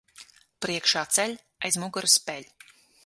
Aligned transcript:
Priekšā 0.65 1.03
ceļ, 1.17 1.35
aiz 1.69 1.77
muguras 1.85 2.17
peļ. 2.31 2.49